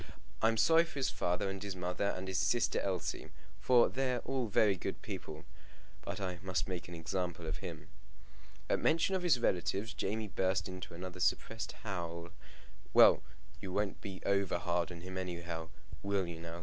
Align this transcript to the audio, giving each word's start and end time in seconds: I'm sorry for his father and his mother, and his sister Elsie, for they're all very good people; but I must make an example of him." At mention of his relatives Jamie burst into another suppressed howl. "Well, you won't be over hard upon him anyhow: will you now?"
I'm 0.41 0.57
sorry 0.57 0.83
for 0.83 0.97
his 0.97 1.11
father 1.11 1.47
and 1.47 1.61
his 1.61 1.75
mother, 1.75 2.05
and 2.17 2.27
his 2.27 2.39
sister 2.39 2.79
Elsie, 2.79 3.29
for 3.59 3.87
they're 3.87 4.21
all 4.21 4.47
very 4.47 4.75
good 4.75 5.03
people; 5.03 5.45
but 6.01 6.19
I 6.19 6.39
must 6.41 6.67
make 6.67 6.87
an 6.87 6.95
example 6.95 7.45
of 7.45 7.57
him." 7.57 7.87
At 8.67 8.79
mention 8.79 9.13
of 9.13 9.21
his 9.21 9.39
relatives 9.39 9.93
Jamie 9.93 10.27
burst 10.27 10.67
into 10.67 10.95
another 10.95 11.19
suppressed 11.19 11.73
howl. 11.83 12.29
"Well, 12.95 13.21
you 13.59 13.71
won't 13.71 14.01
be 14.01 14.23
over 14.25 14.57
hard 14.57 14.89
upon 14.89 15.01
him 15.01 15.19
anyhow: 15.19 15.69
will 16.01 16.25
you 16.25 16.39
now?" 16.39 16.59